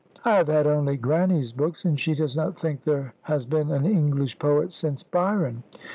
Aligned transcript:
"I 0.25 0.31
have 0.37 0.47
had 0.47 0.65
only 0.65 0.97
Grannie's 0.97 1.51
books, 1.51 1.85
and 1.85 1.99
she 1.99 2.15
does 2.15 2.35
not 2.35 2.57
think 2.57 2.81
there 2.81 3.13
has 3.21 3.45
been 3.45 3.69
an 3.69 3.85
English 3.85 4.39
poet 4.39 4.73
since 4.73 5.03
Byron. 5.03 5.61